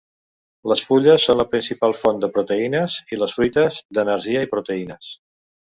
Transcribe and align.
Les 0.71 0.81
fulles 0.87 1.25
són 1.29 1.37
la 1.41 1.45
principal 1.51 1.95
font 1.99 2.23
de 2.25 2.31
proteïnes 2.39 2.97
i 3.17 3.21
les 3.23 3.39
fruites 3.39 3.79
d'energia 3.99 4.47
i 4.49 4.53
proteïnes. 4.57 5.17